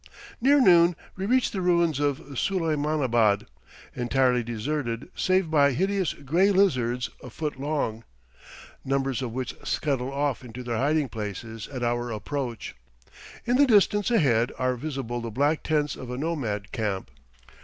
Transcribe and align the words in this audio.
Near 0.41 0.59
noon 0.59 0.95
we 1.15 1.27
reach 1.27 1.51
the 1.51 1.61
ruins 1.61 1.99
of 1.99 2.17
Suleimanabad, 2.35 3.45
entirely 3.95 4.41
deserted 4.41 5.09
save 5.15 5.51
by 5.51 5.73
hideous 5.73 6.13
gray 6.13 6.49
lizards 6.49 7.11
a 7.21 7.29
foot 7.29 7.59
long, 7.59 8.03
numbers 8.83 9.21
of 9.21 9.31
which 9.31 9.53
scuttle 9.63 10.11
off 10.11 10.43
into 10.43 10.63
their 10.63 10.77
hiding 10.77 11.07
places 11.09 11.67
at 11.67 11.83
our 11.83 12.09
approach. 12.11 12.75
In 13.45 13.57
the 13.57 13.67
distance 13.67 14.09
ahead 14.09 14.51
are 14.57 14.75
visible 14.75 15.21
the 15.21 15.29
black 15.29 15.61
tents 15.61 15.95
of 15.95 16.09
a 16.09 16.17
nomad 16.17 16.71
camp. 16.71 17.11